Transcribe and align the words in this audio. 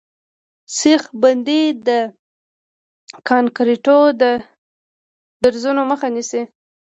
سیخ 0.77 1.03
بندي 1.21 1.61
د 1.87 1.89
کانکریټو 3.27 3.99
د 4.21 4.23
درزونو 5.43 5.81
مخه 5.91 6.07
نیسي 6.15 6.41